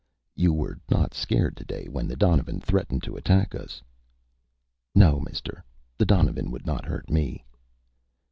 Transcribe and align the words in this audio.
"You 0.35 0.51
were 0.51 0.79
not 0.89 1.13
scared 1.13 1.55
today 1.55 1.85
when 1.87 2.07
the 2.07 2.15
donovan 2.15 2.59
threatened 2.59 3.03
to 3.03 3.17
attack 3.17 3.53
us." 3.53 3.83
"No, 4.95 5.19
mister. 5.19 5.63
The 5.95 6.07
donovan 6.07 6.49
would 6.49 6.65
not 6.65 6.85
hurt 6.85 7.11
me." 7.11 7.45